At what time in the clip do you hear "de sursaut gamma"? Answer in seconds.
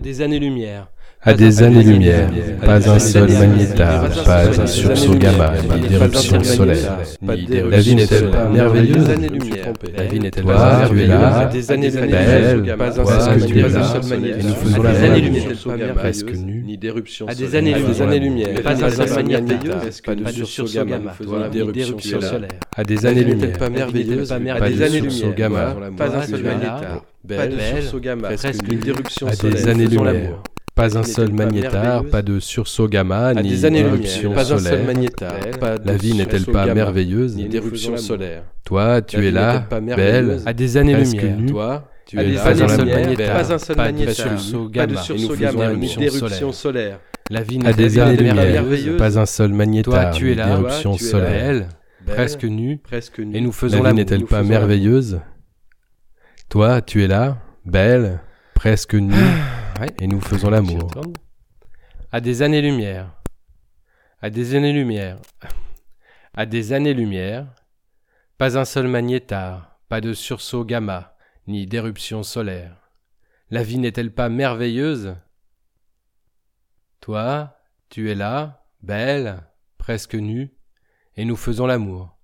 20.14-21.12, 25.02-25.76, 27.48-28.28, 32.20-33.28, 70.00-71.16